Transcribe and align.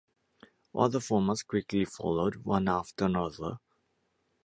Other 0.73 0.97
formats 0.97 1.45
quickly 1.45 1.85
followed, 1.85 2.37
one 2.37 2.67
after 2.67 3.05
another. 3.05 3.59